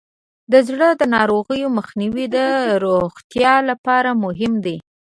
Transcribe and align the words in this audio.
د 0.51 0.53
زړه 0.67 0.89
ناروغیو 1.15 1.73
مخنیوی 1.77 2.25
د 2.35 2.37
روغتیا 2.83 3.53
لپاره 3.69 4.09
مهم 4.23 4.53
دی. 4.65 4.77